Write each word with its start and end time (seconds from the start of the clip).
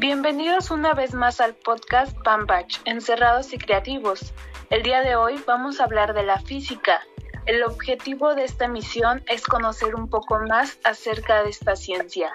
Bienvenidos 0.00 0.70
una 0.70 0.94
vez 0.94 1.12
más 1.12 1.40
al 1.40 1.56
podcast 1.56 2.16
Pampach, 2.22 2.76
Encerrados 2.84 3.52
y 3.52 3.58
Creativos. 3.58 4.32
El 4.70 4.84
día 4.84 5.00
de 5.00 5.16
hoy 5.16 5.42
vamos 5.44 5.80
a 5.80 5.84
hablar 5.86 6.14
de 6.14 6.22
la 6.22 6.38
física. 6.38 7.02
El 7.46 7.64
objetivo 7.64 8.36
de 8.36 8.44
esta 8.44 8.68
misión 8.68 9.24
es 9.26 9.42
conocer 9.44 9.96
un 9.96 10.08
poco 10.08 10.38
más 10.38 10.78
acerca 10.84 11.42
de 11.42 11.50
esta 11.50 11.74
ciencia. 11.74 12.30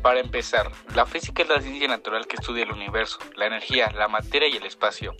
Para 0.00 0.20
empezar, 0.20 0.70
la 0.94 1.04
física 1.04 1.42
es 1.42 1.48
la 1.48 1.60
ciencia 1.60 1.88
natural 1.88 2.28
que 2.28 2.36
estudia 2.36 2.62
el 2.62 2.70
universo, 2.70 3.18
la 3.34 3.46
energía, 3.46 3.90
la 3.90 4.06
materia 4.06 4.46
y 4.46 4.56
el 4.56 4.66
espacio. 4.66 5.16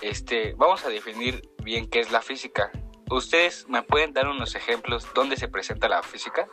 Este, 0.00 0.54
vamos 0.56 0.86
a 0.86 0.88
definir 0.88 1.42
bien 1.62 1.86
qué 1.90 2.00
es 2.00 2.10
la 2.10 2.22
física. 2.22 2.70
¿Ustedes 3.10 3.68
me 3.68 3.82
pueden 3.82 4.14
dar 4.14 4.26
unos 4.26 4.54
ejemplos 4.54 5.06
dónde 5.14 5.36
se 5.36 5.48
presenta 5.48 5.86
la 5.86 6.02
física? 6.02 6.48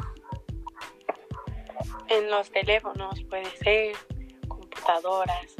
En 2.09 2.29
los 2.29 2.49
teléfonos, 2.52 3.21
puede 3.29 3.49
ser, 3.57 3.95
computadoras. 4.47 5.55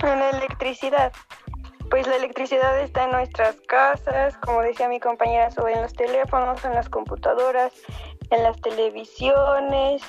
En 0.00 0.18
la 0.18 0.30
electricidad. 0.30 1.12
Pues 1.90 2.06
la 2.06 2.16
electricidad 2.16 2.78
está 2.80 3.04
en 3.04 3.12
nuestras 3.12 3.56
casas, 3.62 4.36
como 4.38 4.60
decía 4.60 4.88
mi 4.88 5.00
compañera, 5.00 5.50
sobre 5.50 5.72
en 5.72 5.82
los 5.82 5.94
teléfonos, 5.94 6.62
en 6.64 6.74
las 6.74 6.88
computadoras, 6.90 7.72
en 8.30 8.42
las 8.42 8.60
televisiones, 8.60 10.02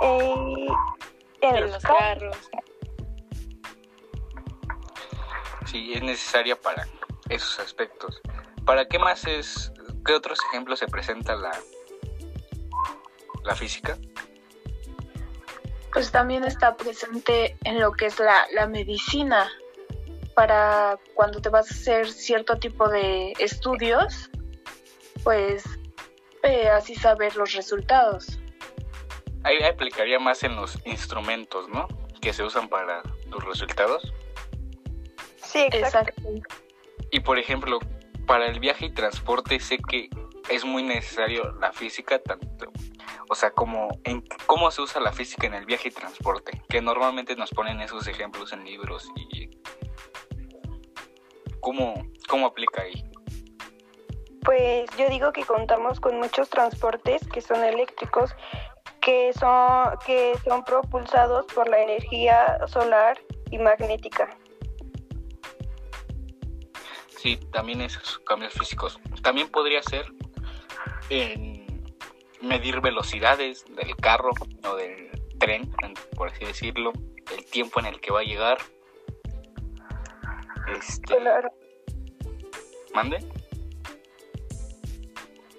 y 0.00 0.66
en, 1.40 1.60
los, 1.60 1.78
carros. 1.82 2.36
Sí, 5.66 5.92
es 5.94 6.02
necesaria 6.02 6.60
para 6.60 6.86
esos 7.28 7.58
aspectos. 7.60 8.20
¿Para 8.64 8.86
qué 8.86 8.98
más 8.98 9.26
es, 9.26 9.72
qué 10.06 10.14
otros 10.14 10.38
ejemplos 10.50 10.78
se 10.78 10.86
presenta 10.88 11.36
la, 11.36 11.52
la 13.44 13.54
física? 13.54 13.96
Pues 15.92 16.10
también 16.10 16.44
está 16.44 16.76
presente 16.76 17.56
en 17.64 17.80
lo 17.80 17.92
que 17.92 18.06
es 18.06 18.18
la, 18.18 18.46
la 18.52 18.66
medicina, 18.66 19.48
para 20.34 20.98
cuando 21.14 21.40
te 21.40 21.48
vas 21.48 21.70
a 21.70 21.74
hacer 21.74 22.08
cierto 22.08 22.58
tipo 22.58 22.88
de 22.88 23.32
estudios, 23.38 24.30
pues 25.22 25.64
eh, 26.42 26.68
así 26.68 26.94
saber 26.94 27.36
los 27.36 27.52
resultados. 27.52 28.38
Ahí 29.44 29.62
aplicaría 29.62 30.18
más 30.18 30.42
en 30.42 30.56
los 30.56 30.78
instrumentos, 30.84 31.68
¿no? 31.68 31.86
Que 32.20 32.32
se 32.32 32.42
usan 32.42 32.68
para 32.68 33.02
los 33.28 33.44
resultados. 33.44 34.12
Sí, 35.36 35.66
exacto. 35.70 36.22
Y 37.10 37.20
por 37.20 37.38
ejemplo, 37.38 37.78
para 38.26 38.46
el 38.46 38.58
viaje 38.58 38.86
y 38.86 38.90
transporte 38.90 39.60
sé 39.60 39.78
que 39.78 40.08
es 40.48 40.64
muy 40.64 40.82
necesario 40.82 41.52
la 41.60 41.72
física, 41.72 42.18
tanto, 42.18 42.72
o 43.28 43.34
sea, 43.34 43.50
como 43.50 43.88
en 44.04 44.22
cómo 44.46 44.70
se 44.70 44.82
usa 44.82 45.00
la 45.00 45.12
física 45.12 45.46
en 45.46 45.54
el 45.54 45.66
viaje 45.66 45.88
y 45.88 45.90
transporte, 45.92 46.62
que 46.68 46.80
normalmente 46.80 47.36
nos 47.36 47.50
ponen 47.50 47.80
esos 47.80 48.06
ejemplos 48.06 48.52
en 48.52 48.64
libros 48.64 49.10
y 49.16 49.50
cómo, 51.60 51.94
cómo 52.28 52.46
aplica 52.46 52.82
ahí. 52.82 53.04
Pues 54.44 54.90
yo 54.98 55.08
digo 55.08 55.32
que 55.32 55.44
contamos 55.44 56.00
con 56.00 56.18
muchos 56.18 56.50
transportes 56.50 57.26
que 57.28 57.40
son 57.40 57.64
eléctricos, 57.64 58.34
que 59.00 59.32
son, 59.32 59.96
que 60.04 60.34
son 60.44 60.64
propulsados 60.64 61.46
por 61.54 61.68
la 61.68 61.80
energía 61.80 62.58
solar 62.66 63.18
y 63.50 63.58
magnética. 63.58 64.36
Sí, 67.08 67.38
también 67.52 67.80
esos 67.80 68.18
cambios 68.20 68.52
físicos. 68.52 69.00
También 69.22 69.48
podría 69.48 69.82
ser 69.82 70.04
en 71.08 71.53
medir 72.44 72.80
velocidades 72.80 73.64
del 73.76 73.96
carro 73.96 74.30
o 74.68 74.76
del 74.76 75.10
tren, 75.38 75.70
por 76.16 76.28
así 76.28 76.44
decirlo, 76.44 76.92
el 77.36 77.44
tiempo 77.46 77.80
en 77.80 77.86
el 77.86 78.00
que 78.00 78.12
va 78.12 78.20
a 78.20 78.24
llegar. 78.24 78.58
Este... 80.76 81.16
¿Mande? 82.94 83.18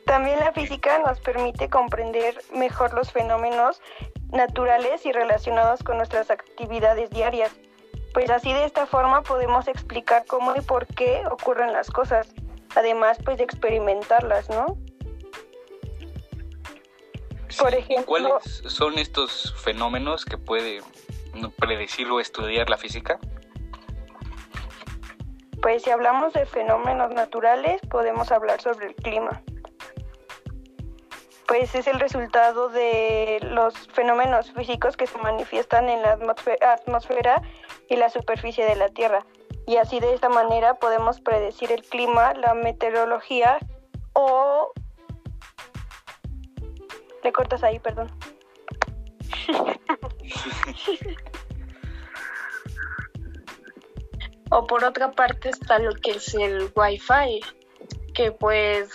También 0.05 0.39
la 0.39 0.53
física 0.53 0.99
nos 0.99 1.19
permite 1.19 1.69
comprender 1.69 2.41
mejor 2.53 2.93
los 2.93 3.11
fenómenos 3.11 3.81
naturales 4.31 5.05
y 5.05 5.11
relacionados 5.11 5.83
con 5.83 5.97
nuestras 5.97 6.29
actividades 6.29 7.09
diarias. 7.09 7.51
Pues 8.13 8.29
así 8.29 8.53
de 8.53 8.65
esta 8.65 8.85
forma 8.85 9.23
podemos 9.23 9.67
explicar 9.67 10.25
cómo 10.27 10.55
y 10.55 10.61
por 10.61 10.85
qué 10.87 11.23
ocurren 11.29 11.73
las 11.73 11.89
cosas, 11.89 12.33
además 12.75 13.17
pues 13.25 13.37
de 13.37 13.43
experimentarlas, 13.43 14.49
¿no? 14.49 14.77
Por 17.57 17.73
ejemplo, 17.73 18.05
¿cuáles 18.05 18.63
son 18.67 18.97
estos 18.97 19.53
fenómenos 19.63 20.25
que 20.25 20.37
puede 20.37 20.81
predecir 21.57 22.07
o 22.09 22.19
estudiar 22.19 22.69
la 22.69 22.77
física? 22.77 23.19
Pues 25.61 25.83
si 25.83 25.89
hablamos 25.89 26.33
de 26.33 26.45
fenómenos 26.45 27.11
naturales, 27.11 27.81
podemos 27.89 28.31
hablar 28.31 28.61
sobre 28.61 28.87
el 28.87 28.95
clima 28.95 29.41
pues 31.47 31.75
es 31.75 31.87
el 31.87 31.99
resultado 31.99 32.69
de 32.69 33.39
los 33.41 33.75
fenómenos 33.89 34.51
físicos 34.51 34.97
que 34.97 35.07
se 35.07 35.17
manifiestan 35.19 35.89
en 35.89 36.01
la 36.01 36.13
atmósfera 36.13 37.41
y 37.87 37.95
la 37.95 38.09
superficie 38.09 38.65
de 38.65 38.75
la 38.75 38.89
Tierra. 38.89 39.25
Y 39.67 39.77
así 39.77 39.99
de 39.99 40.13
esta 40.13 40.29
manera 40.29 40.75
podemos 40.75 41.21
predecir 41.21 41.71
el 41.71 41.83
clima, 41.83 42.33
la 42.33 42.53
meteorología 42.53 43.57
o... 44.13 44.71
Le 47.25 47.33
cortas 47.33 47.63
ahí, 47.63 47.79
perdón. 47.79 48.11
o 54.51 54.67
por 54.67 54.83
otra 54.83 55.11
parte 55.11 55.49
está 55.49 55.79
lo 55.79 55.95
que 55.95 56.11
es 56.11 56.35
el 56.35 56.71
Wi-Fi, 56.75 57.41
que 58.13 58.31
pues 58.31 58.91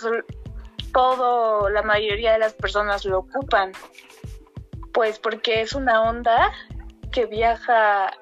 todo, 0.93 1.69
la 1.69 1.81
mayoría 1.81 2.31
de 2.31 2.39
las 2.39 2.53
personas 2.53 3.03
lo 3.03 3.19
ocupan, 3.19 3.73
pues 4.93 5.19
porque 5.19 5.59
es 5.59 5.73
una 5.73 6.01
onda 6.01 6.53
que 7.11 7.25
viaja 7.25 8.13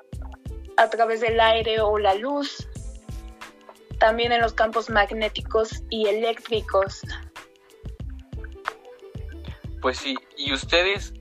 a 0.78 0.90
través 0.90 1.22
del 1.22 1.40
aire 1.40 1.82
o 1.82 2.00
la 2.00 2.16
luz, 2.16 2.68
también 4.00 4.32
en 4.32 4.42
los 4.42 4.54
campos 4.54 4.90
magnéticos 4.90 5.84
y 5.92 6.08
eléctricos. 6.08 7.04
Pues 9.82 9.98
sí, 9.98 10.16
y 10.38 10.54
ustedes 10.54 11.14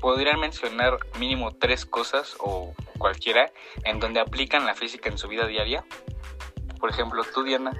podrían 0.00 0.40
mencionar 0.40 0.98
mínimo 1.18 1.52
tres 1.52 1.86
cosas 1.86 2.36
o 2.38 2.74
cualquiera 2.98 3.52
en 3.84 4.00
donde 4.00 4.20
aplican 4.20 4.66
la 4.66 4.74
física 4.74 5.08
en 5.08 5.18
su 5.18 5.28
vida 5.28 5.46
diaria. 5.46 5.84
Por 6.78 6.90
ejemplo, 6.90 7.22
tú, 7.32 7.42
Diana. 7.42 7.72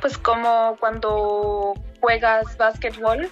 pues 0.00 0.18
como 0.18 0.76
cuando 0.78 1.74
juegas 2.00 2.56
básquetbol, 2.56 3.30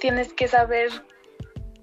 tienes 0.00 0.32
que 0.32 0.48
saber 0.48 0.90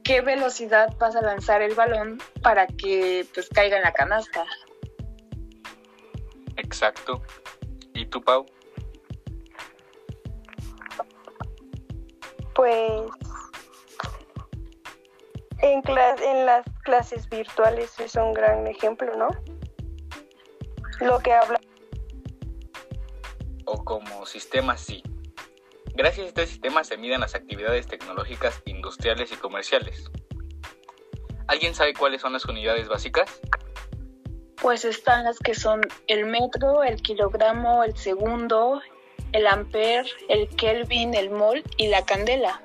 qué 0.04 0.22
velocidad 0.22 0.96
vas 0.98 1.16
a 1.16 1.22
lanzar 1.22 1.62
el 1.62 1.76
balón 1.76 2.22
para 2.42 2.68
que 2.68 3.26
pues 3.34 3.50
caiga 3.50 3.78
en 3.78 3.84
la 3.84 3.94
canasta. 3.94 4.46
Exacto. 6.58 7.22
¿Y 8.16 8.18
tú, 8.18 8.22
Pau? 8.22 8.46
Pues 12.54 13.12
en, 15.62 15.84
en 16.24 16.46
las 16.46 16.66
clases 16.86 17.28
virtuales 17.28 18.00
es 18.00 18.16
un 18.16 18.32
gran 18.32 18.68
ejemplo, 18.68 19.14
¿no? 19.18 19.28
Lo 21.02 21.20
que 21.20 21.34
habla 21.34 21.60
o 23.66 23.84
como 23.84 24.26
sistema 24.26 24.78
sí. 24.78 25.04
Gracias 25.96 26.26
a 26.26 26.30
este 26.30 26.48
sistema 26.48 26.86
se 26.86 26.96
miden 26.96 27.20
las 27.20 27.36
actividades 27.36 27.88
tecnológicas 27.88 28.62
industriales 28.64 29.30
y 29.34 29.36
comerciales. 29.36 30.10
¿Alguien 31.48 31.76
sabe 31.76 31.94
cuáles 31.94 32.22
son 32.22 32.32
las 32.32 32.46
unidades 32.46 32.88
básicas? 32.88 33.42
Pues 34.66 34.84
están 34.84 35.26
las 35.26 35.38
que 35.38 35.54
son 35.54 35.82
el 36.08 36.26
metro, 36.26 36.82
el 36.84 37.00
kilogramo, 37.00 37.84
el 37.84 37.96
segundo, 37.96 38.82
el 39.32 39.46
amper, 39.46 40.08
el 40.28 40.50
kelvin, 40.56 41.14
el 41.14 41.30
mol 41.30 41.62
y 41.78 41.86
la 41.86 42.04
candela. 42.04 42.64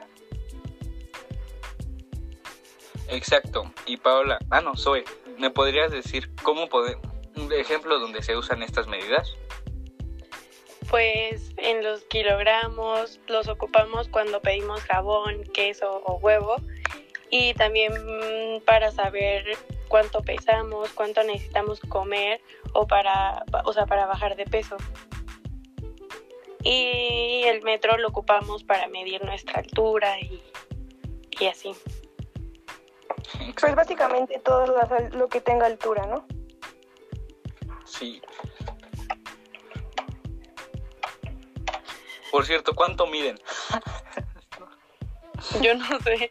Exacto. 3.09 3.71
Y 3.85 3.99
Paola, 3.99 4.39
ah 4.49 4.63
no, 4.63 4.79
Zoe, 4.79 5.05
¿me 5.37 5.51
podrías 5.51 5.93
decir 5.93 6.31
cómo 6.43 6.71
podemos, 6.71 7.07
un 7.37 7.53
ejemplo 7.53 7.99
donde 7.99 8.23
se 8.23 8.35
usan 8.35 8.63
estas 8.63 8.87
medidas? 8.87 9.35
Pues 10.89 11.53
en 11.59 11.85
los 11.85 12.05
kilogramos 12.05 13.21
los 13.27 13.47
ocupamos 13.47 14.09
cuando 14.09 14.41
pedimos 14.41 14.81
jabón, 14.85 15.45
queso 15.53 16.03
o 16.07 16.15
huevo 16.17 16.57
y 17.29 17.53
también 17.53 17.93
mm, 17.93 18.63
para 18.63 18.91
saber 18.91 19.45
cuánto 19.91 20.23
pesamos, 20.23 20.89
cuánto 20.91 21.23
necesitamos 21.25 21.81
comer 21.81 22.41
o 22.73 22.87
para, 22.87 23.45
o 23.65 23.73
sea, 23.73 23.87
para 23.87 24.07
bajar 24.07 24.37
de 24.37 24.45
peso. 24.45 24.77
Y 26.63 27.43
el 27.45 27.63
metro 27.63 27.99
lo 27.99 28.09
ocupamos 28.09 28.63
para 28.63 28.87
medir 28.87 29.25
nuestra 29.25 29.61
altura 29.61 30.19
y, 30.21 30.43
y 31.41 31.47
así. 31.47 31.75
Pues 33.61 33.75
básicamente 33.75 34.39
todo 34.39 34.67
lo, 34.67 34.79
lo 35.11 35.29
que 35.29 35.41
tenga 35.41 35.67
altura, 35.67 36.07
¿no? 36.07 36.25
Sí. 37.85 38.23
Por 42.31 42.47
cierto, 42.47 42.75
¿cuánto 42.75 43.07
miden? 43.09 43.41
Yo 45.61 45.75
no 45.75 46.01
sé. 46.01 46.31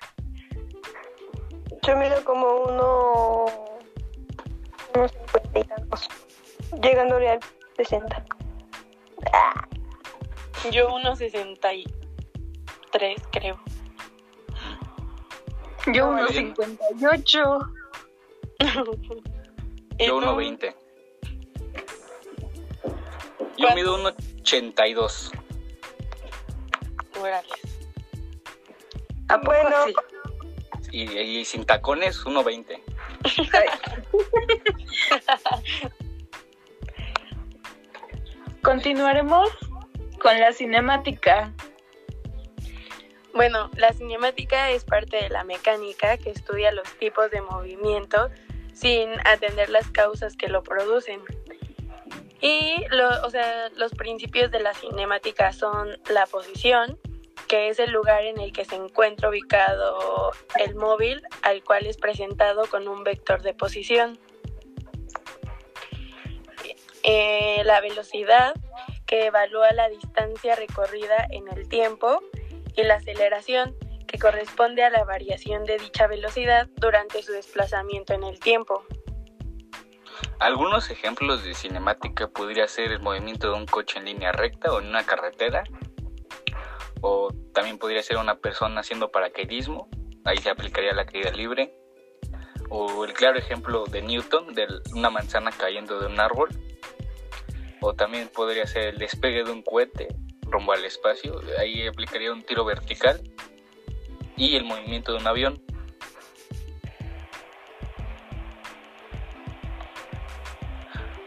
Yo 1.85 1.95
mido 1.97 2.23
como 2.23 2.47
uno... 2.63 3.45
unos 4.95 5.11
cincuenta 5.11 5.59
y 5.59 5.63
tantos. 5.63 6.09
Llegándole 6.81 7.29
al 7.29 7.39
60. 7.77 8.25
Ah, 9.33 9.67
Yo 10.71 10.93
unos 10.93 11.17
63, 11.19 13.21
creo. 13.31 13.59
Yo 15.93 16.07
Muy 16.11 16.21
unos 16.21 16.31
bien. 16.31 16.53
58. 16.55 17.59
¿Y 19.97 20.05
Yo 20.07 20.19
tú? 20.19 20.25
1.20. 20.25 20.75
Yo 23.57 23.67
¿Cuánto? 23.67 23.75
mido 23.75 23.97
1.82. 24.13 25.31
Órale. 27.19 27.47
¿A 29.29 29.39
poco 29.41 29.45
Bueno. 29.51 29.75
sí? 29.85 29.93
Y, 30.91 31.03
y 31.17 31.45
sin 31.45 31.65
tacones, 31.65 32.25
1.20. 32.25 32.81
Continuaremos 38.63 39.49
con 40.21 40.37
la 40.39 40.51
cinemática. 40.51 41.53
Bueno, 43.33 43.69
la 43.75 43.93
cinemática 43.93 44.69
es 44.71 44.83
parte 44.83 45.17
de 45.17 45.29
la 45.29 45.43
mecánica 45.43 46.17
que 46.17 46.31
estudia 46.31 46.71
los 46.71 46.91
tipos 46.97 47.29
de 47.31 47.41
movimiento 47.41 48.29
sin 48.73 49.09
atender 49.25 49.69
las 49.69 49.89
causas 49.91 50.35
que 50.35 50.47
lo 50.49 50.63
producen. 50.63 51.21
Y 52.41 52.85
lo- 52.91 53.25
o 53.25 53.29
sea, 53.29 53.69
los 53.75 53.91
principios 53.93 54.51
de 54.51 54.61
la 54.61 54.73
cinemática 54.73 55.53
son 55.53 55.97
la 56.09 56.25
posición, 56.25 56.97
que 57.49 57.67
es 57.67 57.79
el 57.79 57.91
lugar 57.91 58.23
en 58.23 58.39
el 58.39 58.53
que 58.53 58.63
se 58.63 58.75
encuentra 58.75 59.27
ubicado 59.27 60.31
el 60.59 60.75
móvil, 60.75 61.21
al 61.41 61.63
cual 61.63 61.87
es 61.87 61.97
presentado 61.97 62.67
con 62.67 62.87
un 62.87 63.03
vector 63.03 63.41
de 63.41 63.55
posición. 63.55 64.19
Eh, 67.03 67.63
la 67.65 67.81
velocidad, 67.81 68.53
que 69.07 69.25
evalúa 69.25 69.71
la 69.73 69.89
distancia 69.89 70.55
recorrida 70.55 71.27
en 71.31 71.47
el 71.47 71.67
tiempo, 71.67 72.21
y 72.75 72.83
la 72.83 72.95
aceleración, 72.95 73.75
que 74.07 74.19
corresponde 74.19 74.83
a 74.83 74.91
la 74.91 75.03
variación 75.03 75.65
de 75.65 75.79
dicha 75.79 76.05
velocidad 76.05 76.67
durante 76.75 77.23
su 77.23 77.31
desplazamiento 77.31 78.13
en 78.13 78.23
el 78.23 78.39
tiempo. 78.39 78.85
Algunos 80.39 80.89
ejemplos 80.89 81.43
de 81.43 81.53
cinemática 81.53 82.27
podría 82.27 82.67
ser 82.67 82.91
el 82.91 82.99
movimiento 82.99 83.51
de 83.51 83.57
un 83.57 83.65
coche 83.65 83.99
en 83.99 84.05
línea 84.05 84.31
recta 84.31 84.71
o 84.71 84.79
en 84.79 84.87
una 84.87 85.05
carretera. 85.05 85.63
O 87.01 87.29
también 87.53 87.77
podría 87.77 88.03
ser 88.03 88.17
una 88.17 88.35
persona 88.35 88.81
haciendo 88.81 89.09
paracaidismo. 89.11 89.89
Ahí 90.25 90.37
se 90.37 90.49
aplicaría 90.49 90.93
la 90.93 91.05
caída 91.05 91.31
libre. 91.31 91.73
O 92.69 93.03
el 93.05 93.13
claro 93.13 93.39
ejemplo 93.39 93.85
de 93.85 94.01
Newton, 94.01 94.53
de 94.53 94.67
una 94.93 95.09
manzana 95.09 95.51
cayendo 95.51 95.99
de 95.99 96.07
un 96.07 96.19
árbol. 96.19 96.49
O 97.81 97.93
también 97.93 98.27
podría 98.27 98.67
ser 98.67 98.87
el 98.89 98.97
despegue 98.97 99.43
de 99.43 99.51
un 99.51 99.63
cohete 99.63 100.09
rumbo 100.41 100.73
al 100.73 100.83
espacio. 100.85 101.39
Ahí 101.57 101.87
aplicaría 101.87 102.31
un 102.33 102.43
tiro 102.43 102.65
vertical. 102.65 103.21
Y 104.35 104.55
el 104.55 104.63
movimiento 104.65 105.11
de 105.13 105.17
un 105.19 105.27
avión. 105.27 105.61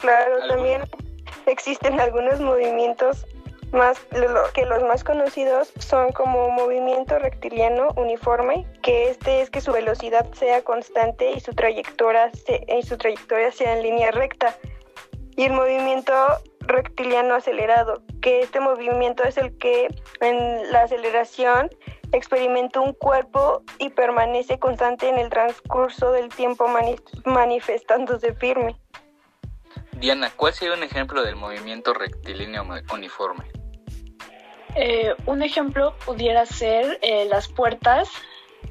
Claro, 0.00 0.36
Algo- 0.42 0.48
también 0.48 0.82
existen 1.46 2.00
algunos 2.00 2.40
movimientos 2.40 3.24
más 3.72 3.98
lo- 4.12 4.52
que 4.54 4.66
los 4.66 4.82
más 4.82 5.02
conocidos 5.04 5.72
son 5.78 6.12
como 6.12 6.50
movimiento 6.50 7.18
rectiliano 7.18 7.88
uniforme, 7.96 8.66
que 8.82 9.08
este 9.10 9.40
es 9.40 9.50
que 9.50 9.60
su 9.60 9.72
velocidad 9.72 10.26
sea 10.34 10.62
constante 10.62 11.32
y 11.32 11.40
su 11.40 11.52
trayectoria 11.54 12.30
se- 12.32 12.64
y 12.68 12.82
su 12.82 12.96
trayectoria 12.98 13.50
sea 13.50 13.74
en 13.76 13.82
línea 13.82 14.10
recta. 14.10 14.54
Y 15.36 15.44
el 15.44 15.52
movimiento 15.54 16.12
rectiliano 16.60 17.34
acelerado, 17.34 18.02
que 18.20 18.40
este 18.40 18.60
movimiento 18.60 19.24
es 19.24 19.36
el 19.38 19.56
que 19.56 19.88
en 20.20 20.70
la 20.70 20.82
aceleración 20.82 21.70
experimenta 22.12 22.78
un 22.80 22.92
cuerpo 22.92 23.62
y 23.78 23.88
permanece 23.88 24.58
constante 24.58 25.08
en 25.08 25.18
el 25.18 25.30
transcurso 25.30 26.12
del 26.12 26.28
tiempo 26.28 26.68
mani- 26.68 27.00
manifestándose 27.24 28.34
firme. 28.34 28.76
Diana, 29.92 30.30
¿cuál 30.36 30.52
sería 30.52 30.74
un 30.74 30.82
ejemplo 30.82 31.22
del 31.22 31.36
movimiento 31.36 31.94
rectilíneo 31.94 32.64
uniforme? 32.92 33.44
Eh, 34.74 35.14
un 35.26 35.42
ejemplo 35.42 35.94
pudiera 36.04 36.46
ser 36.46 36.98
eh, 37.02 37.26
las 37.26 37.48
puertas 37.48 38.08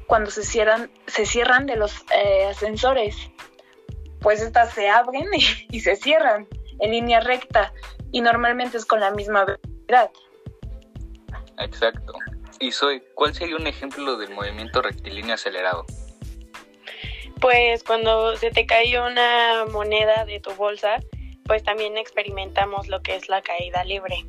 cuando 0.06 0.30
se 0.30 0.42
cierran, 0.42 0.90
se 1.06 1.26
cierran 1.26 1.66
de 1.66 1.76
los 1.76 2.04
eh, 2.14 2.46
ascensores. 2.46 3.16
Pues 4.20 4.40
estas 4.40 4.72
se 4.74 4.88
abren 4.88 5.26
y, 5.36 5.76
y 5.76 5.80
se 5.80 5.96
cierran 5.96 6.48
en 6.80 6.90
línea 6.90 7.20
recta 7.20 7.72
y 8.10 8.20
normalmente 8.20 8.76
es 8.76 8.84
con 8.84 9.00
la 9.00 9.10
misma 9.12 9.44
velocidad. 9.44 10.10
Exacto. 11.58 12.14
Y 12.58 12.72
soy, 12.72 13.02
¿cuál 13.14 13.34
sería 13.34 13.56
un 13.56 13.66
ejemplo 13.66 14.16
del 14.16 14.30
movimiento 14.30 14.82
rectilíneo 14.82 15.34
acelerado? 15.34 15.84
Pues 17.40 17.82
cuando 17.82 18.36
se 18.36 18.50
te 18.50 18.66
cae 18.66 19.00
una 19.00 19.64
moneda 19.72 20.24
de 20.24 20.38
tu 20.38 20.52
bolsa, 20.54 21.00
pues 21.44 21.64
también 21.64 21.98
experimentamos 21.98 22.88
lo 22.88 23.02
que 23.02 23.16
es 23.16 23.28
la 23.28 23.42
caída 23.42 23.82
libre. 23.82 24.24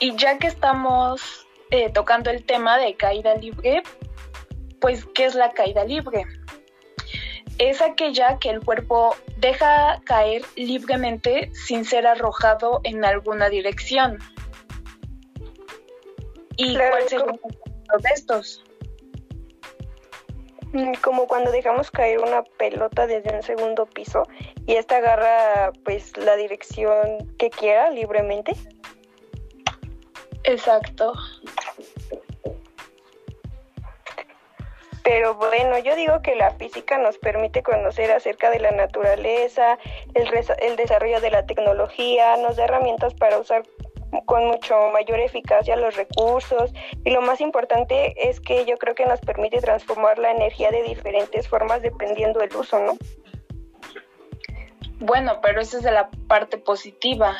Y 0.00 0.16
ya 0.16 0.38
que 0.38 0.46
estamos 0.46 1.46
eh, 1.70 1.90
tocando 1.90 2.30
el 2.30 2.44
tema 2.44 2.78
de 2.78 2.94
caída 2.94 3.34
libre, 3.34 3.82
pues 4.80 5.04
¿qué 5.14 5.24
es 5.26 5.34
la 5.34 5.50
caída 5.52 5.84
libre? 5.84 6.24
Es 7.58 7.82
aquella 7.82 8.38
que 8.38 8.50
el 8.50 8.60
cuerpo 8.64 9.16
deja 9.38 10.00
caer 10.04 10.42
libremente 10.54 11.50
sin 11.52 11.84
ser 11.84 12.06
arrojado 12.06 12.80
en 12.84 13.04
alguna 13.04 13.48
dirección. 13.48 14.18
¿Y 16.56 16.74
Claro, 16.74 16.90
cuál 16.90 17.08
sería 17.08 17.24
como- 17.26 17.40
de 18.02 18.10
estos? 18.14 18.64
Mm, 20.72 20.92
Como 21.02 21.26
cuando 21.26 21.50
dejamos 21.50 21.90
caer 21.90 22.20
una 22.20 22.42
pelota 22.44 23.06
desde 23.06 23.34
un 23.34 23.42
segundo 23.42 23.86
piso 23.86 24.22
y 24.66 24.74
esta 24.74 24.98
agarra 24.98 25.72
pues 25.84 26.16
la 26.18 26.36
dirección 26.36 27.34
que 27.38 27.48
quiera 27.50 27.90
libremente. 27.90 28.52
Exacto. 30.48 31.12
Pero 35.04 35.34
bueno, 35.34 35.78
yo 35.78 35.94
digo 35.94 36.22
que 36.22 36.36
la 36.36 36.52
física 36.52 36.96
nos 36.96 37.18
permite 37.18 37.62
conocer 37.62 38.10
acerca 38.10 38.48
de 38.48 38.58
la 38.58 38.70
naturaleza, 38.70 39.78
el, 40.14 40.26
el 40.62 40.76
desarrollo 40.76 41.20
de 41.20 41.30
la 41.30 41.44
tecnología, 41.44 42.38
nos 42.38 42.56
da 42.56 42.64
herramientas 42.64 43.12
para 43.14 43.38
usar 43.38 43.62
con 44.24 44.46
mucho 44.46 44.74
mayor 44.90 45.20
eficacia 45.20 45.76
los 45.76 45.96
recursos 45.96 46.72
y 47.04 47.10
lo 47.10 47.20
más 47.20 47.42
importante 47.42 48.14
es 48.30 48.40
que 48.40 48.64
yo 48.64 48.78
creo 48.78 48.94
que 48.94 49.04
nos 49.04 49.20
permite 49.20 49.60
transformar 49.60 50.18
la 50.18 50.30
energía 50.30 50.70
de 50.70 50.82
diferentes 50.82 51.46
formas 51.46 51.82
dependiendo 51.82 52.40
del 52.40 52.56
uso, 52.56 52.78
¿no? 52.78 52.96
Bueno, 54.98 55.40
pero 55.42 55.60
esa 55.60 55.76
es 55.76 55.82
de 55.82 55.92
la 55.92 56.08
parte 56.26 56.56
positiva. 56.56 57.36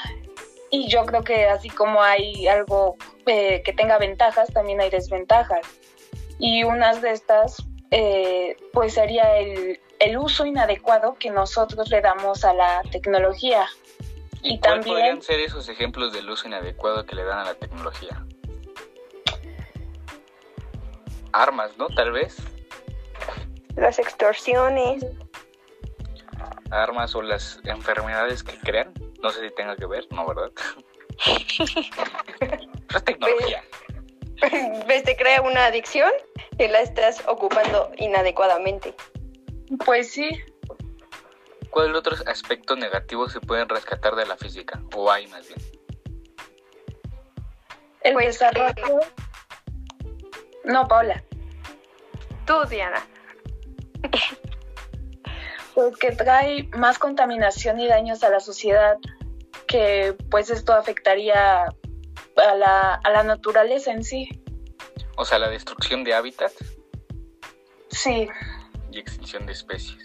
Y 0.71 0.89
yo 0.89 1.05
creo 1.07 1.23
que 1.23 1.47
así 1.47 1.71
como 1.71 2.03
hay 2.03 2.47
algo 2.47 2.97
eh, 3.27 3.63
que 3.65 3.73
tenga 3.73 3.99
ventajas, 3.99 4.53
también 4.53 4.81
hay 4.81 4.91
desventajas. 4.91 5.67
Y 6.39 6.63
unas 6.65 7.01
de 7.03 7.13
estas, 7.13 7.57
eh, 7.91 8.57
pues 8.73 8.95
sería 8.95 9.39
el, 9.39 9.81
el 9.99 10.19
uso 10.19 10.45
inadecuado 10.47 11.15
que 11.19 11.31
nosotros 11.31 11.89
le 11.91 12.01
damos 12.01 12.45
a 12.45 12.53
la 12.55 12.83
tecnología. 12.93 13.67
¿Y, 14.43 14.55
Y 14.55 14.61
cuál 14.61 14.75
también- 14.75 14.95
podrían 14.95 15.23
ser 15.23 15.41
esos 15.41 15.69
ejemplos 15.69 16.13
del 16.13 16.29
uso 16.31 16.47
inadecuado 16.47 17.05
que 17.07 17.17
le 17.17 17.25
dan 17.25 17.39
a 17.39 17.45
la 17.45 17.55
tecnología? 17.55 18.25
Armas, 21.33 21.77
¿no? 21.79 21.89
Tal 21.89 22.13
vez. 22.13 22.37
Las 23.77 23.99
extorsiones, 23.99 25.05
Armas 26.71 27.15
o 27.15 27.23
las 27.23 27.61
enfermedades 27.65 28.43
que 28.43 28.59
crean. 28.59 28.93
No 29.23 29.31
sé 29.31 29.49
si 29.49 29.55
tenga 29.55 29.77
que 29.77 29.87
ver, 29.87 30.07
no, 30.11 30.27
¿verdad? 30.27 30.51
es 32.95 33.05
tecnología. 33.05 33.63
ves, 34.87 35.03
te 35.05 35.17
crea 35.17 35.43
una 35.43 35.67
adicción 35.67 36.11
y 36.59 36.69
la 36.69 36.81
estás 36.81 37.27
ocupando 37.27 37.91
inadecuadamente. 37.97 38.95
Pues 39.85 40.13
sí, 40.13 40.31
¿Cuáles 41.71 41.97
otros 41.97 42.27
aspectos 42.27 42.79
negativos 42.79 43.33
se 43.33 43.41
pueden 43.41 43.69
rescatar 43.69 44.15
de 44.17 44.27
la 44.27 44.37
física? 44.37 44.81
O 44.95 45.11
hay 45.11 45.27
más 45.27 45.47
bien. 45.49 45.61
El 48.03 48.15
Pues, 48.15 48.27
desarrollo... 48.27 49.01
No, 50.65 50.87
Paula. 50.89 51.23
Tú, 52.47 52.65
Diana. 52.69 53.07
Pues 55.79 55.97
que 55.97 56.11
trae 56.11 56.69
más 56.77 56.99
contaminación 56.99 57.79
y 57.79 57.87
daños 57.87 58.25
a 58.25 58.31
la 58.31 58.41
sociedad, 58.41 58.97
que 59.69 60.17
pues 60.29 60.51
esto 60.51 60.73
afectaría 60.73 61.67
a 61.67 62.55
la, 62.57 62.95
a 62.95 63.11
la 63.11 63.23
naturaleza 63.23 63.93
en 63.93 64.03
sí. 64.03 64.29
O 65.17 65.25
sea, 65.25 65.39
la 65.39 65.49
destrucción 65.49 66.03
de 66.03 66.15
hábitats 66.15 66.57
Sí, 67.91 68.29
y 68.91 68.99
extinción 68.99 69.47
de 69.47 69.53
especies. 69.53 70.05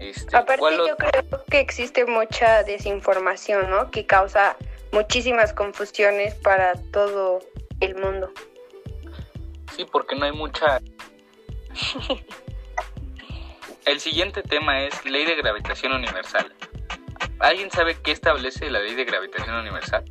Este, 0.00 0.36
Aparte, 0.36 0.58
¿cuál 0.58 0.78
yo 0.78 0.96
creo 0.96 1.44
que 1.48 1.60
existe 1.60 2.04
mucha 2.06 2.64
desinformación, 2.64 3.70
¿no? 3.70 3.92
Que 3.92 4.06
causa 4.06 4.56
muchísimas 4.90 5.52
confusiones 5.52 6.34
para 6.34 6.74
todo 6.90 7.38
el 7.78 7.94
mundo. 7.94 8.32
Sí, 9.76 9.84
porque 9.84 10.16
no 10.16 10.24
hay 10.24 10.32
mucha... 10.32 10.80
El 13.90 13.98
siguiente 13.98 14.44
tema 14.44 14.84
es 14.84 15.04
ley 15.04 15.24
de 15.24 15.34
gravitación 15.34 15.92
universal. 15.92 16.54
¿Alguien 17.40 17.72
sabe 17.72 17.96
qué 18.00 18.12
establece 18.12 18.70
la 18.70 18.78
ley 18.78 18.94
de 18.94 19.04
gravitación 19.04 19.56
universal? 19.56 20.04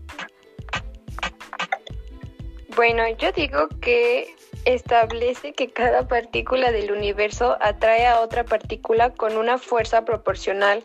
Bueno, 2.76 3.08
yo 3.18 3.32
digo 3.32 3.70
que 3.80 4.36
establece 4.66 5.54
que 5.54 5.70
cada 5.72 6.10
partícula 6.10 6.74
del 6.74 6.92
universo 6.92 7.58
atrae 7.62 8.06
a 8.06 8.20
otra 8.20 8.44
partícula 8.44 9.14
con 9.14 9.38
una 9.38 9.58
fuerza 9.58 10.04
proporcional 10.04 10.84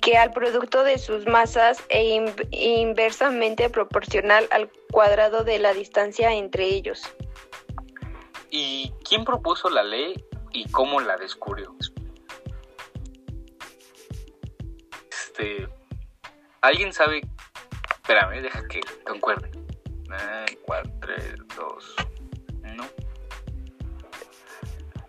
que 0.00 0.16
al 0.16 0.32
producto 0.32 0.84
de 0.84 0.96
sus 0.96 1.26
masas 1.26 1.84
e 1.90 2.14
in- 2.14 2.34
inversamente 2.50 3.68
proporcional 3.68 4.48
al 4.52 4.70
cuadrado 4.90 5.44
de 5.44 5.58
la 5.58 5.74
distancia 5.74 6.32
entre 6.32 6.64
ellos. 6.64 7.02
¿Y 8.50 8.90
quién 9.06 9.26
propuso 9.26 9.68
la 9.68 9.82
ley 9.82 10.14
y 10.50 10.66
cómo 10.70 10.98
la 11.02 11.18
descubrió? 11.18 11.76
Este, 15.32 15.66
¿Alguien 16.60 16.92
sabe? 16.92 17.22
Espérame, 18.02 18.42
deja 18.42 18.68
que 18.68 18.80
concuerde. 19.06 19.50
4, 20.66 20.92
3, 21.00 21.34
2, 21.56 21.96
1. 22.64 22.84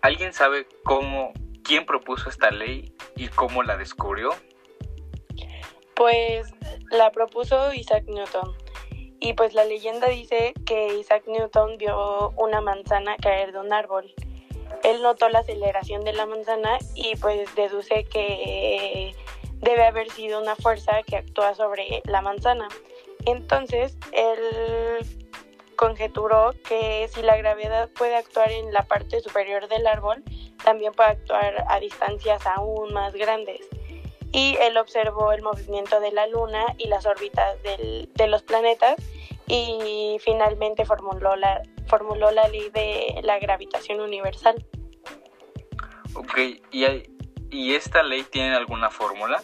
¿Alguien 0.00 0.32
sabe 0.32 0.66
cómo, 0.82 1.34
quién 1.62 1.84
propuso 1.84 2.30
esta 2.30 2.50
ley 2.50 2.94
y 3.16 3.28
cómo 3.28 3.62
la 3.62 3.76
descubrió? 3.76 4.30
Pues 5.94 6.50
la 6.90 7.10
propuso 7.10 7.74
Isaac 7.74 8.04
Newton. 8.06 8.56
Y 9.20 9.34
pues 9.34 9.52
la 9.52 9.64
leyenda 9.64 10.08
dice 10.08 10.54
que 10.64 10.94
Isaac 10.94 11.24
Newton 11.26 11.76
vio 11.76 12.30
una 12.30 12.62
manzana 12.62 13.16
caer 13.18 13.52
de 13.52 13.58
un 13.58 13.74
árbol. 13.74 14.10
Él 14.84 15.02
notó 15.02 15.28
la 15.28 15.40
aceleración 15.40 16.02
de 16.02 16.14
la 16.14 16.24
manzana 16.24 16.78
y 16.94 17.14
pues 17.16 17.54
deduce 17.54 18.04
que 18.04 19.14
debe 19.64 19.84
haber 19.84 20.10
sido 20.10 20.40
una 20.40 20.56
fuerza 20.56 21.02
que 21.02 21.16
actúa 21.16 21.54
sobre 21.54 22.02
la 22.04 22.22
manzana. 22.22 22.68
Entonces, 23.26 23.96
él 24.12 24.38
conjeturó 25.76 26.52
que 26.68 27.08
si 27.12 27.22
la 27.22 27.36
gravedad 27.36 27.88
puede 27.90 28.14
actuar 28.16 28.50
en 28.52 28.72
la 28.72 28.82
parte 28.82 29.20
superior 29.20 29.68
del 29.68 29.86
árbol, 29.86 30.22
también 30.62 30.92
puede 30.92 31.10
actuar 31.10 31.64
a 31.68 31.80
distancias 31.80 32.46
aún 32.46 32.92
más 32.92 33.12
grandes 33.14 33.60
y 34.32 34.56
él 34.60 34.76
observó 34.76 35.32
el 35.32 35.42
movimiento 35.42 36.00
de 36.00 36.10
la 36.10 36.26
luna 36.26 36.64
y 36.76 36.88
las 36.88 37.06
órbitas 37.06 37.56
de 37.62 38.26
los 38.26 38.42
planetas 38.42 38.96
y 39.46 40.16
finalmente 40.20 40.84
formuló 40.84 41.36
la, 41.36 41.62
formuló 41.86 42.30
la 42.30 42.48
ley 42.48 42.68
de 42.70 43.20
la 43.22 43.38
gravitación 43.38 44.00
universal. 44.00 44.64
Ok, 46.14 46.38
¿y, 46.70 46.84
hay- 46.84 47.13
¿y 47.54 47.74
esta 47.74 48.02
ley 48.02 48.24
tiene 48.24 48.56
alguna 48.56 48.90
fórmula? 48.90 49.40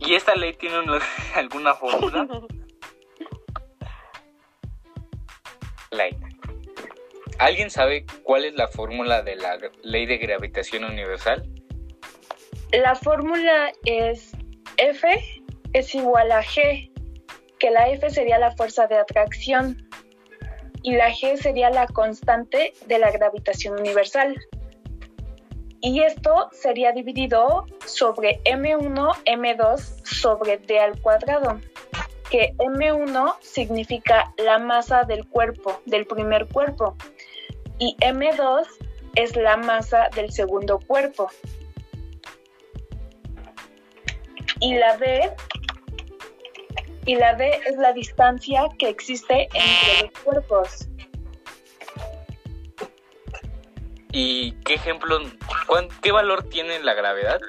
¿Y 0.00 0.14
esta 0.14 0.34
ley 0.34 0.52
tiene 0.54 0.80
una- 0.80 0.98
alguna 1.36 1.74
fórmula? 1.74 2.26
Ley. 5.90 6.16
¿Alguien 7.38 7.70
sabe 7.70 8.06
cuál 8.22 8.44
es 8.46 8.54
la 8.54 8.68
fórmula 8.68 9.22
de 9.22 9.36
la 9.36 9.58
ley 9.82 10.06
de 10.06 10.18
gravitación 10.18 10.84
universal? 10.84 11.48
la 12.72 12.94
fórmula 12.94 13.70
es 13.84 14.32
F 14.78 15.06
es 15.74 15.94
igual 15.94 16.32
a 16.32 16.42
G, 16.42 16.90
que 17.62 17.70
la 17.70 17.88
F 17.90 18.10
sería 18.10 18.40
la 18.40 18.50
fuerza 18.50 18.88
de 18.88 18.98
atracción 18.98 19.88
y 20.82 20.96
la 20.96 21.10
G 21.10 21.36
sería 21.36 21.70
la 21.70 21.86
constante 21.86 22.74
de 22.86 22.98
la 22.98 23.12
gravitación 23.12 23.78
universal. 23.78 24.36
Y 25.80 26.02
esto 26.02 26.48
sería 26.50 26.90
dividido 26.90 27.66
sobre 27.86 28.42
M1, 28.42 29.14
M2 29.26 29.78
sobre 30.04 30.58
D 30.58 30.80
al 30.80 31.00
cuadrado, 31.00 31.60
que 32.30 32.52
M1 32.58 33.36
significa 33.40 34.34
la 34.38 34.58
masa 34.58 35.04
del 35.04 35.24
cuerpo, 35.28 35.80
del 35.86 36.04
primer 36.04 36.48
cuerpo, 36.48 36.96
y 37.78 37.96
M2 38.00 38.66
es 39.14 39.36
la 39.36 39.56
masa 39.56 40.08
del 40.16 40.32
segundo 40.32 40.80
cuerpo. 40.80 41.28
Y 44.58 44.74
la 44.74 44.96
D 44.96 45.32
y 47.06 47.16
la 47.16 47.34
D 47.34 47.50
es 47.66 47.76
la 47.76 47.92
distancia 47.92 48.68
que 48.78 48.88
existe 48.88 49.48
entre 49.52 50.02
los 50.02 50.10
cuerpos. 50.20 50.88
¿Y 54.12 54.52
qué 54.64 54.74
ejemplo, 54.74 55.18
cuán- 55.66 55.88
qué 56.02 56.12
valor 56.12 56.44
tiene 56.48 56.78
la 56.80 56.94
gravedad? 56.94 57.40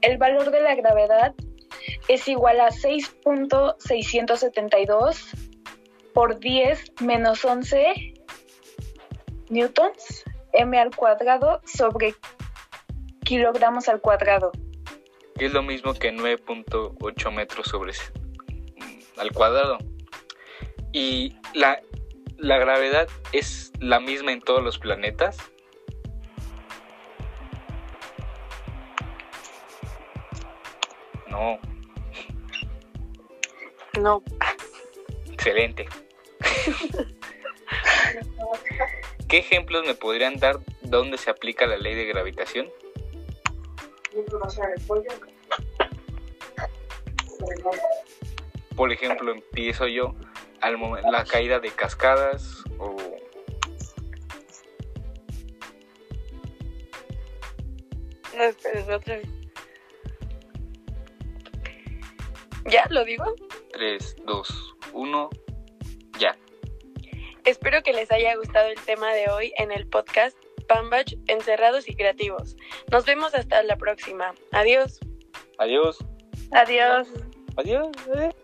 El 0.00 0.16
valor 0.18 0.50
de 0.50 0.60
la 0.62 0.74
gravedad 0.74 1.32
es 2.08 2.26
igual 2.28 2.60
a 2.60 2.70
6.672 2.70 5.30
por 6.14 6.38
10 6.40 6.92
menos 7.00 7.44
11 7.44 8.14
newtons 9.50 10.24
m 10.52 10.78
al 10.78 10.94
cuadrado 10.94 11.60
sobre 11.64 12.14
kilogramos 13.30 13.88
al 13.88 14.00
cuadrado. 14.00 14.50
que 15.38 15.46
es 15.46 15.52
lo 15.52 15.62
mismo 15.62 15.94
que 15.94 16.12
9.8 16.12 17.32
metros 17.32 17.68
sobre 17.68 17.92
mm, 17.92 19.20
al 19.20 19.30
cuadrado. 19.30 19.78
Y 20.92 21.36
la, 21.54 21.80
la 22.38 22.58
gravedad 22.58 23.06
es 23.30 23.70
la 23.78 24.00
misma 24.00 24.32
en 24.32 24.40
todos 24.40 24.64
los 24.64 24.80
planetas. 24.80 25.38
No, 31.28 31.60
No, 34.00 34.24
excelente. 35.30 35.86
¿Qué 39.28 39.38
ejemplos 39.38 39.86
me 39.86 39.94
podrían 39.94 40.40
dar 40.40 40.58
dónde 40.82 41.16
se 41.16 41.30
aplica 41.30 41.68
la 41.68 41.76
ley 41.76 41.94
de 41.94 42.06
gravitación? 42.06 42.68
Por 48.76 48.92
ejemplo, 48.92 49.32
empiezo 49.32 49.86
yo 49.86 50.14
al 50.60 50.76
momen- 50.78 51.10
la 51.10 51.24
caída 51.24 51.58
de 51.60 51.70
cascadas 51.70 52.62
o 52.78 52.96
no 58.36 58.44
esperes 58.44 58.88
otra 58.88 59.16
vez. 59.16 59.28
¿Ya 62.66 62.86
lo 62.90 63.04
digo? 63.04 63.24
3, 63.72 64.16
2, 64.26 64.74
1, 64.92 65.30
ya. 66.18 66.36
Espero 67.44 67.82
que 67.82 67.92
les 67.92 68.10
haya 68.12 68.36
gustado 68.36 68.68
el 68.68 68.78
tema 68.80 69.12
de 69.12 69.28
hoy 69.30 69.52
en 69.56 69.72
el 69.72 69.86
podcast 69.88 70.36
Pambach 70.70 71.12
Encerrados 71.26 71.88
y 71.88 71.96
Creativos. 71.96 72.56
Nos 72.92 73.04
vemos 73.04 73.34
hasta 73.34 73.60
la 73.64 73.76
próxima. 73.76 74.32
Adiós. 74.52 75.00
Adiós. 75.58 75.98
Adiós. 76.52 77.08
Adiós. 77.56 77.90
adiós. 78.06 78.34